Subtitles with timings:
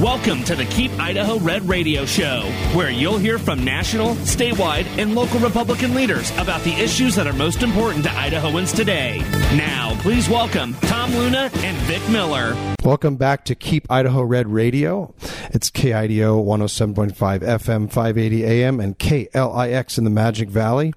[0.00, 5.14] Welcome to the Keep Idaho Red Radio Show, where you'll hear from national, statewide, and
[5.14, 9.18] local Republican leaders about the issues that are most important to Idahoans today.
[9.58, 12.56] Now, please welcome Tom Luna and Vic Miller.
[12.82, 15.14] Welcome back to Keep Idaho Red Radio.
[15.50, 20.94] It's KIDO 107.5 FM, 580 AM, and KLIX in the Magic Valley.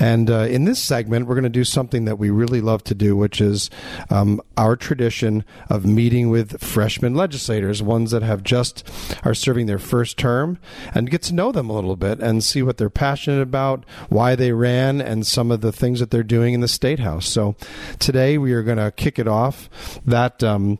[0.00, 2.96] And uh, in this segment, we're going to do something that we really love to
[2.96, 3.70] do, which is
[4.10, 8.88] um, our tradition of meeting with freshman legislators, ones that have just
[9.24, 10.58] are serving their first term,
[10.94, 14.34] and get to know them a little bit and see what they're passionate about, why
[14.34, 17.26] they ran, and some of the things that they're doing in the state house.
[17.28, 17.56] So
[17.98, 19.68] today we are going to kick it off
[20.04, 20.78] that um,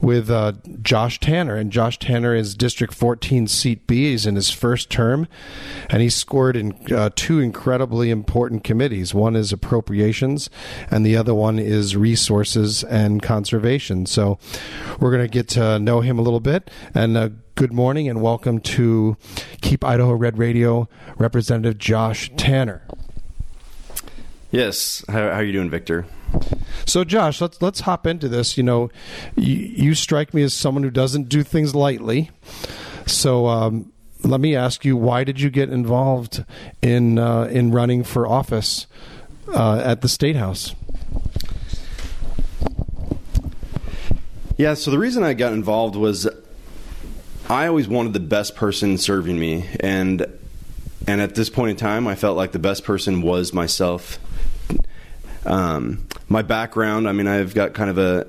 [0.00, 0.52] with uh,
[0.82, 4.10] Josh Tanner, and Josh Tanner is District 14 seat B.
[4.10, 5.28] He's in his first term,
[5.88, 9.14] and he scored in uh, two incredibly important committees.
[9.14, 10.50] One is appropriations,
[10.90, 14.06] and the other one is resources and conservation.
[14.06, 14.38] So
[15.00, 16.70] we're going to get to know him a little bit.
[16.94, 19.16] And uh, good morning and welcome to
[19.60, 22.82] Keep Idaho Red Radio, Representative Josh Tanner.
[24.50, 25.04] Yes.
[25.08, 26.06] How, how are you doing, Victor?
[26.86, 28.56] So, Josh, let's let's hop into this.
[28.56, 28.90] You know,
[29.36, 32.30] you, you strike me as someone who doesn't do things lightly.
[33.06, 33.92] So, um,
[34.24, 36.44] let me ask you, why did you get involved
[36.80, 38.86] in uh, in running for office
[39.48, 40.74] uh, at the state house?
[44.56, 44.74] Yeah.
[44.74, 46.28] So the reason I got involved was
[47.52, 50.24] I always wanted the best person serving me, and
[51.06, 54.18] and at this point in time, I felt like the best person was myself.
[55.44, 58.26] Um, my background, I mean, I've got kind of a,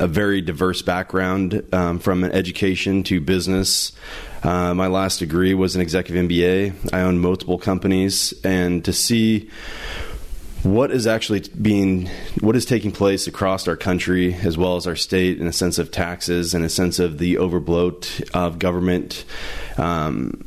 [0.00, 3.92] a, a very diverse background um, from education to business.
[4.42, 6.92] Uh, my last degree was an executive MBA.
[6.92, 9.48] I own multiple companies, and to see
[10.64, 12.08] what is actually being
[12.40, 15.78] what is taking place across our country as well as our state in a sense
[15.78, 19.24] of taxes and a sense of the overbloat of government
[19.76, 20.44] um,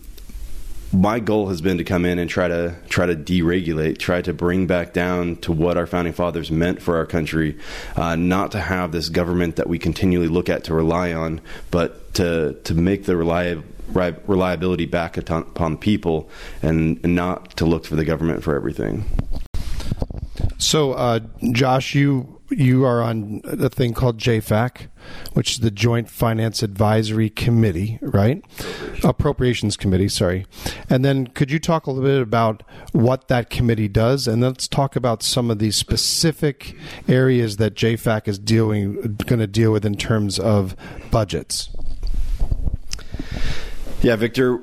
[0.92, 4.34] my goal has been to come in and try to try to deregulate, try to
[4.34, 7.58] bring back down to what our founding fathers meant for our country,
[7.96, 11.42] uh, not to have this government that we continually look at to rely on,
[11.72, 16.30] but to to make the reliability back upon people,
[16.62, 19.06] and not to look for the government for everything.
[20.68, 21.22] So, uh,
[21.54, 24.90] Josh, you you are on a thing called JFAC,
[25.32, 28.44] which is the Joint Finance Advisory Committee, right?
[29.02, 30.46] Appropriations, Appropriations Committee, sorry.
[30.90, 34.28] And then could you talk a little bit about what that committee does?
[34.28, 36.76] And let's talk about some of the specific
[37.08, 40.76] areas that JFAC is dealing going to deal with in terms of
[41.12, 41.70] budgets.
[44.02, 44.60] Yeah, Victor,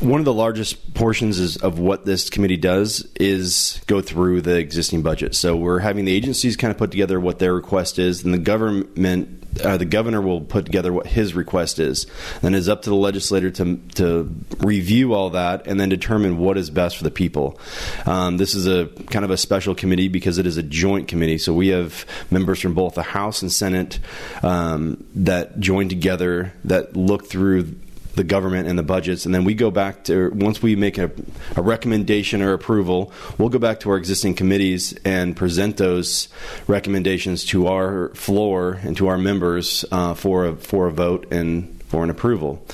[0.00, 4.56] one of the largest portions is, of what this committee does is go through the
[4.56, 5.34] existing budget.
[5.34, 8.38] So we're having the agencies kind of put together what their request is, and the
[8.38, 12.06] government, uh, the governor will put together what his request is.
[12.42, 16.58] Then it's up to the legislator to to review all that and then determine what
[16.58, 17.58] is best for the people.
[18.06, 21.38] Um, this is a kind of a special committee because it is a joint committee.
[21.38, 23.98] So we have members from both the House and Senate
[24.42, 27.74] um, that join together that look through
[28.14, 31.10] the government and the budgets, and then we go back to once we make a,
[31.56, 36.28] a, recommendation or approval, we'll go back to our existing committees and present those
[36.66, 41.82] recommendations to our floor and to our members uh, for a for a vote and
[41.88, 42.64] for an approval.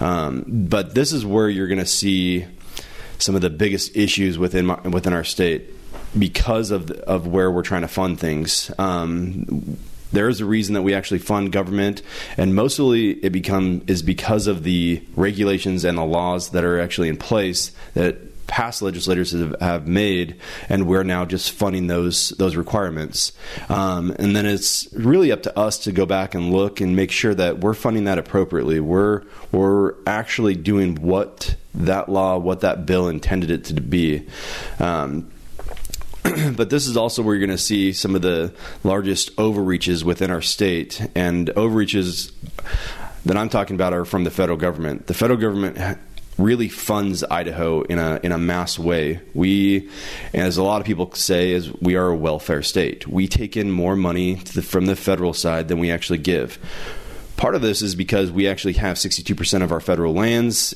[0.00, 2.46] Um, but this is where you're going to see
[3.18, 5.70] some of the biggest issues within my, within our state
[6.18, 8.70] because of of where we're trying to fund things.
[8.78, 9.76] Um,
[10.12, 12.02] there is a reason that we actually fund government,
[12.36, 17.08] and mostly it become is because of the regulations and the laws that are actually
[17.08, 18.16] in place that
[18.48, 20.34] past legislators have, have made,
[20.68, 23.32] and we're now just funding those those requirements.
[23.68, 27.12] Um, and then it's really up to us to go back and look and make
[27.12, 28.80] sure that we're funding that appropriately.
[28.80, 34.26] We're we're actually doing what that law, what that bill intended it to be.
[34.80, 35.30] Um,
[36.56, 38.52] but this is also where you're going to see some of the
[38.84, 41.06] largest overreaches within our state.
[41.14, 42.32] And overreaches
[43.24, 45.06] that I'm talking about are from the federal government.
[45.06, 45.98] The federal government
[46.36, 49.20] really funds Idaho in a in a mass way.
[49.34, 49.90] We,
[50.32, 53.06] as a lot of people say, is we are a welfare state.
[53.06, 56.58] We take in more money the, from the federal side than we actually give.
[57.36, 60.74] Part of this is because we actually have 62% of our federal lands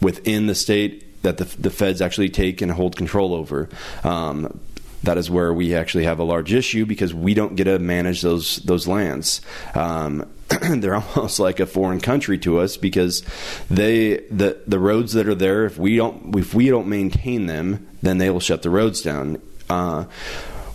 [0.00, 3.68] within the state that the, the feds actually take and hold control over.
[4.04, 4.60] Um,
[5.06, 8.22] that is where we actually have a large issue because we don't get to manage
[8.22, 9.40] those those lands.
[9.74, 10.28] Um,
[10.60, 13.24] they're almost like a foreign country to us because
[13.70, 17.88] they the the roads that are there if we don't if we don't maintain them
[18.02, 19.40] then they will shut the roads down.
[19.68, 20.04] Uh,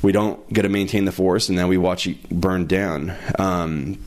[0.01, 3.15] we don't get to maintain the forest and then we watch it burn down.
[3.37, 4.03] Um,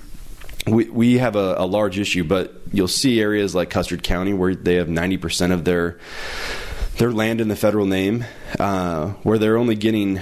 [0.66, 4.54] we, we have a, a large issue, but you'll see areas like Custer County where
[4.54, 5.98] they have 90% of their
[6.98, 8.24] their land in the federal name,
[8.58, 10.20] uh, where they're only getting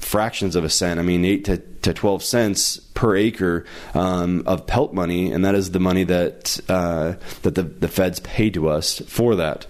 [0.00, 1.00] fractions of a cent.
[1.00, 5.54] I mean, eight to, to twelve cents per acre um, of PILT money, and that
[5.54, 9.66] is the money that uh, that the the feds pay to us for that.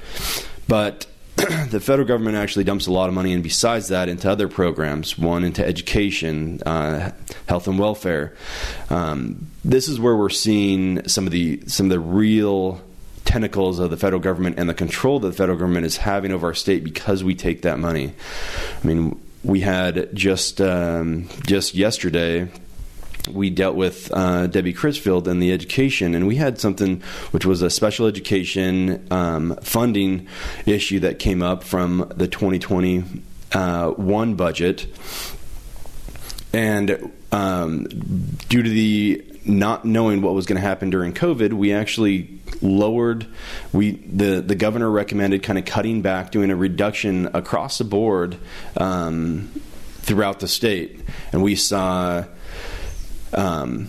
[0.69, 1.07] But
[1.37, 5.19] the federal government actually dumps a lot of money, and besides that, into other programs.
[5.19, 7.11] One into education, uh,
[7.49, 8.35] health and welfare.
[8.89, 12.81] Um, this is where we're seeing some of the some of the real
[13.35, 16.47] tentacles of the federal government and the control that the federal government is having over
[16.47, 18.13] our state because we take that money.
[18.81, 22.49] I mean, we had just um, just yesterday
[23.29, 27.01] we dealt with uh, Debbie Critchfield and the education, and we had something
[27.33, 30.29] which was a special education um, funding
[30.65, 33.13] issue that came up from the 2021
[33.53, 34.87] uh, budget.
[36.53, 37.89] And um,
[38.49, 43.27] due to the not knowing what was going to happen during COVID, we actually lowered.
[43.73, 48.37] We the the governor recommended kind of cutting back, doing a reduction across the board
[48.77, 49.51] um,
[50.01, 51.01] throughout the state,
[51.33, 52.25] and we saw.
[53.33, 53.89] Um,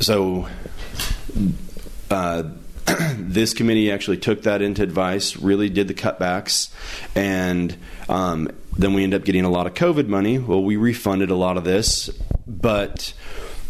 [0.00, 0.48] so.
[2.10, 2.50] Uh,
[3.16, 6.68] this committee actually took that into advice, really did the cutbacks,
[7.14, 7.74] and
[8.08, 10.38] um, then we ended up getting a lot of COVID money.
[10.38, 12.10] Well, we refunded a lot of this,
[12.46, 13.14] but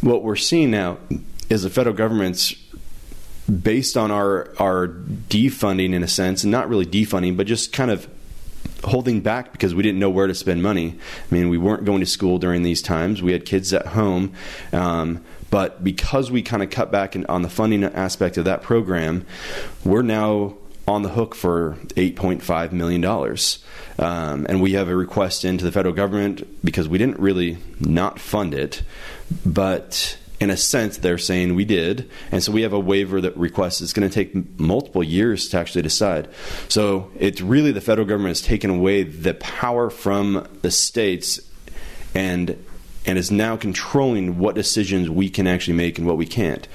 [0.02, 0.98] what we're seeing now
[1.48, 2.54] is the federal government's
[3.48, 7.90] based on our our defunding in a sense, and not really defunding, but just kind
[7.90, 8.08] of
[8.84, 10.98] holding back because we didn't know where to spend money.
[11.30, 13.22] I mean, we weren't going to school during these times.
[13.22, 14.32] We had kids at home.
[14.72, 18.62] Um, but because we kind of cut back in, on the funding aspect of that
[18.62, 19.26] program,
[19.84, 20.56] we're now
[20.88, 23.04] on the hook for $8.5 million.
[23.98, 28.18] Um, and we have a request into the federal government because we didn't really not
[28.18, 28.82] fund it,
[29.44, 32.10] but in a sense, they're saying we did.
[32.32, 35.58] And so we have a waiver that requests it's going to take multiple years to
[35.58, 36.28] actually decide.
[36.68, 41.40] So it's really the federal government has taken away the power from the states
[42.14, 42.62] and
[43.04, 46.68] and is now controlling what decisions we can actually make and what we can't.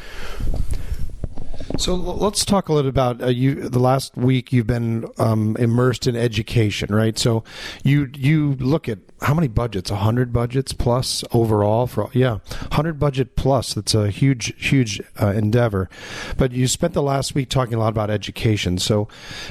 [1.77, 3.69] So let's talk a little about uh, you.
[3.69, 7.18] The last week you've been um, immersed in education, right?
[7.18, 7.44] So
[7.83, 9.90] you you look at how many budgets?
[9.90, 12.40] hundred budgets plus overall for yeah,
[12.72, 13.74] hundred budget plus.
[13.74, 15.90] That's a huge huge uh, endeavor.
[16.38, 18.78] But you spent the last week talking a lot about education.
[18.78, 19.08] So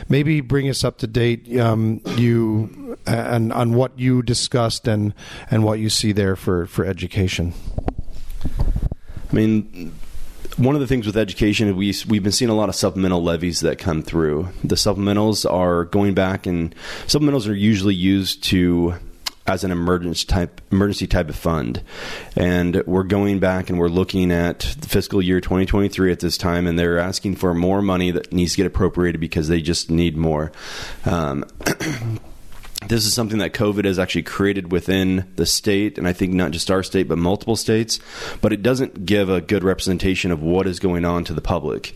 [0.09, 1.59] maybe bring us up to date.
[1.59, 5.15] Um, you and on what you discussed and
[5.51, 7.53] and what you see there for for education.
[9.31, 9.93] I mean,
[10.57, 13.61] one of the things with education, we we've been seeing a lot of supplemental levies
[13.61, 14.49] that come through.
[14.63, 16.75] The supplementals are going back, and
[17.07, 18.95] supplementals are usually used to
[19.47, 21.83] as an emergency type emergency type of fund.
[22.37, 26.67] And we're going back and we're looking at the fiscal year 2023 at this time,
[26.67, 30.17] and they're asking for more money that needs to get appropriated because they just need
[30.17, 30.53] more.
[31.05, 31.45] Um,
[32.89, 36.51] this is something that COVID has actually created within the state, and I think not
[36.51, 38.01] just our state, but multiple states.
[38.41, 41.95] But it doesn't give a good representation of what is going on to the public.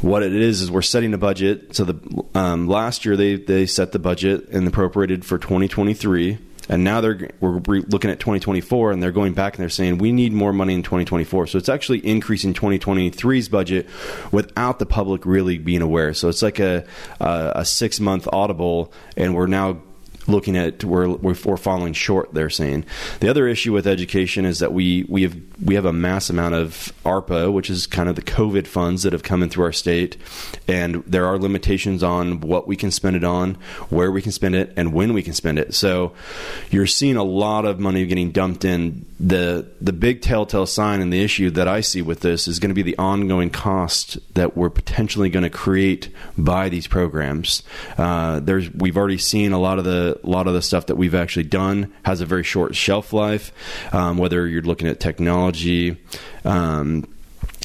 [0.00, 1.76] What it is is we're setting a budget.
[1.76, 6.38] So the um, last year they they set the budget and appropriated for 2023
[6.68, 10.12] and now they're we're looking at 2024 and they're going back and they're saying we
[10.12, 13.88] need more money in 2024 so it's actually increasing 2023's budget
[14.30, 16.14] without the public really being aware.
[16.14, 16.84] So it's like a
[17.20, 19.80] a, a six month audible and we're now
[20.26, 22.32] looking at where we're falling short.
[22.34, 22.84] They're saying
[23.20, 26.54] the other issue with education is that we we have we have a mass amount
[26.54, 29.72] of ARPA, which is kind of the COVID funds that have come in through our
[29.72, 30.16] state,
[30.68, 33.54] and there are limitations on what we can spend it on,
[33.88, 35.74] where we can spend it, and when we can spend it.
[35.74, 36.12] So
[36.70, 39.06] you're seeing a lot of money getting dumped in.
[39.22, 42.70] The The big telltale sign and the issue that I see with this is going
[42.70, 47.62] to be the ongoing cost that we're potentially going to create by these programs.
[47.96, 51.14] Uh, there's we've already seen a lot of the lot of the stuff that we've
[51.14, 53.52] actually done has a very short shelf life.
[53.94, 55.96] Um, whether you're looking at technology.
[56.44, 57.06] Um,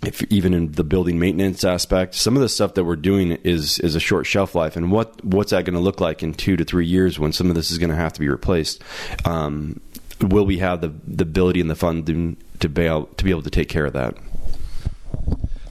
[0.05, 3.79] if even in the building maintenance aspect, some of the stuff that we're doing is
[3.79, 6.55] is a short shelf life, and what what's that going to look like in two
[6.55, 8.83] to three years when some of this is going to have to be replaced?
[9.25, 9.81] Um,
[10.21, 13.49] will we have the the ability and the funding to bail to be able to
[13.49, 14.15] take care of that?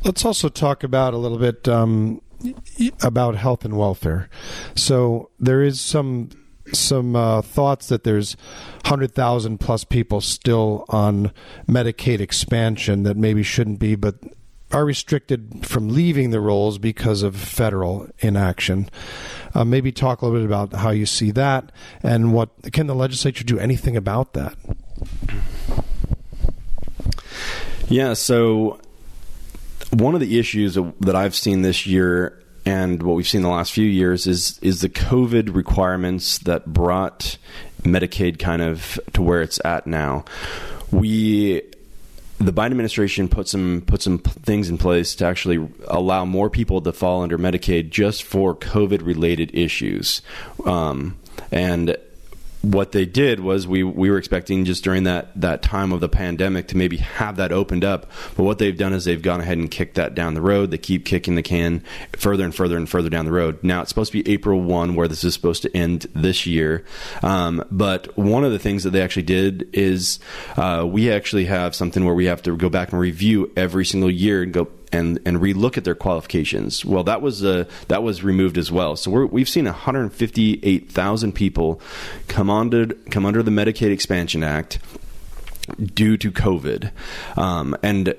[0.04, 2.20] Let's also talk about a little bit um,
[3.02, 4.28] about health and welfare.
[4.74, 6.30] So there is some
[6.72, 8.36] some uh, thoughts that there's
[8.84, 11.32] 100,000 plus people still on
[11.68, 14.16] Medicaid expansion that maybe shouldn't be, but
[14.73, 18.88] are restricted from leaving the rolls because of federal inaction.
[19.54, 21.70] Uh, maybe talk a little bit about how you see that
[22.02, 24.56] and what can the legislature do anything about that?
[27.88, 28.80] Yeah, so
[29.90, 33.73] one of the issues that I've seen this year and what we've seen the last
[33.73, 37.38] few years is is the COVID requirements that brought
[37.82, 40.25] Medicaid kind of to where it's at now.
[40.90, 41.62] We
[42.38, 46.81] the Biden administration put some put some things in place to actually allow more people
[46.83, 50.23] to fall under Medicaid just for COVID related issues,
[50.64, 51.16] um,
[51.50, 51.97] and
[52.73, 56.08] what they did was we we were expecting just during that that time of the
[56.08, 58.11] pandemic to maybe have that opened up.
[58.37, 60.70] But what they've done is they've gone ahead and kicked that down the road.
[60.70, 61.85] They keep kicking the can
[62.16, 63.62] further and further and further down the road.
[63.62, 66.85] Now it's supposed to be april 1 where this is supposed to end this year.
[67.23, 70.18] Um, but one of the things that they actually did is
[70.56, 74.11] uh, we actually have something where we have to go back and review every single
[74.11, 76.85] year and go and and relook at their qualifications.
[76.85, 78.97] Well, that was uh, that was removed as well.
[78.97, 81.81] So we have seen 158,000 people
[82.28, 84.78] come under come under the Medicaid Expansion Act
[85.95, 86.90] due to COVID,
[87.37, 88.14] um, and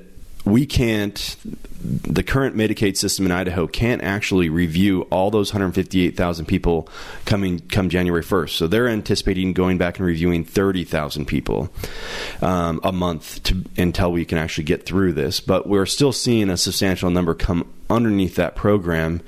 [0.47, 1.35] we can't
[1.79, 6.89] the current Medicaid system in Idaho can't actually review all those 158,000 people
[7.25, 8.49] coming come January 1st.
[8.49, 11.69] So they're anticipating going back and reviewing 30,000 people
[12.41, 15.39] um, a month to, until we can actually get through this.
[15.39, 19.21] But we're still seeing a substantial number come underneath that program.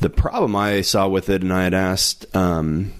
[0.00, 2.26] The problem I saw with it, and I had asked.
[2.36, 2.92] Um,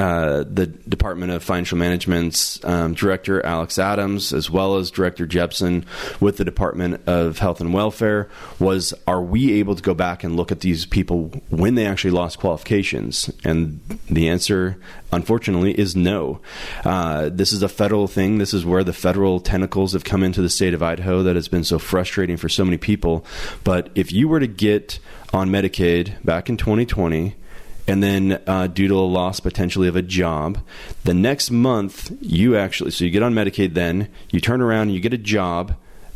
[0.00, 5.84] uh, the Department of Financial Management's um, director, Alex Adams, as well as Director Jeppesen
[6.20, 10.36] with the Department of Health and Welfare, was are we able to go back and
[10.36, 13.30] look at these people when they actually lost qualifications?
[13.44, 14.80] And the answer,
[15.12, 16.40] unfortunately, is no.
[16.82, 18.38] Uh, this is a federal thing.
[18.38, 21.48] This is where the federal tentacles have come into the state of Idaho that has
[21.48, 23.22] been so frustrating for so many people.
[23.64, 24.98] But if you were to get
[25.34, 27.36] on Medicaid back in 2020,
[27.90, 30.60] and then uh, due to a loss potentially of a job,
[31.02, 33.74] the next month you actually so you get on Medicaid.
[33.74, 35.74] Then you turn around and you get a job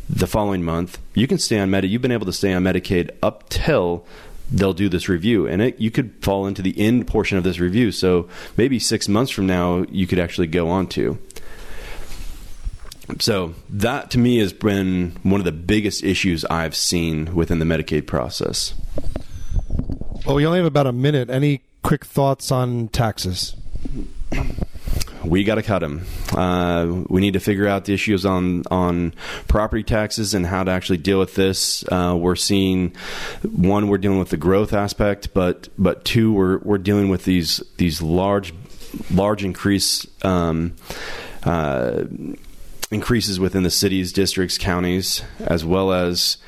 [0.08, 1.00] the following month.
[1.14, 1.90] You can stay on Medicaid.
[1.90, 4.06] You've been able to stay on Medicaid up till
[4.52, 7.58] they'll do this review, and it, you could fall into the end portion of this
[7.58, 7.90] review.
[7.90, 11.18] So maybe six months from now, you could actually go on to.
[13.18, 17.64] So that to me has been one of the biggest issues I've seen within the
[17.64, 18.74] Medicaid process.
[20.24, 21.28] Well, we only have about a minute.
[21.28, 23.54] Any quick thoughts on taxes?
[25.22, 26.06] we got to cut them.
[26.32, 29.14] Uh, we need to figure out the issues on on
[29.48, 31.84] property taxes and how to actually deal with this.
[31.92, 32.94] Uh, we're seeing
[33.42, 37.62] one, we're dealing with the growth aspect, but but two, we're we're dealing with these
[37.76, 38.54] these large
[39.10, 40.06] large increase.
[40.22, 40.74] Um,
[41.44, 42.04] uh,
[42.90, 46.38] increases within the cities, districts, counties, as well as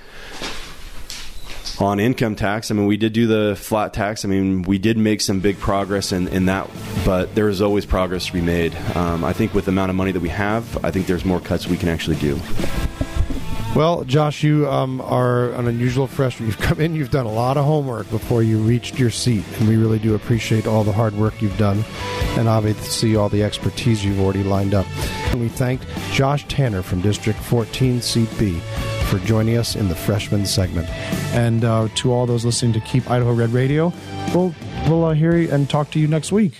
[1.80, 4.25] on income tax, I mean, we did do the flat tax.
[4.25, 6.68] I mean, we did make some big progress in, in that,
[7.04, 8.75] but there is always progress to be made.
[8.95, 11.40] Um, I think with the amount of money that we have, I think there's more
[11.40, 12.40] cuts we can actually do.
[13.75, 16.49] Well, Josh, you um, are an unusual freshman.
[16.49, 19.68] You've come in, you've done a lot of homework before you reached your seat, and
[19.68, 21.85] we really do appreciate all the hard work you've done
[22.38, 24.87] and obviously all the expertise you've already lined up.
[25.30, 28.61] And we thank Josh Tanner from District 14, Seat B
[29.06, 30.88] for joining us in the freshman segment.
[31.34, 33.92] And uh, to all those listening to Keep Idaho Red Radio,
[34.34, 34.54] we'll,
[34.88, 36.54] we'll uh, hear and talk to you next week.